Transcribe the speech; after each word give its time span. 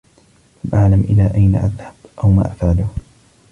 لم 0.65 0.71
أعلم 0.73 1.01
إلى 1.01 1.31
أين 1.35 1.55
أذهب 1.55 1.93
أو 2.23 2.31
ما 2.31 2.45
أفعله. 2.47 2.89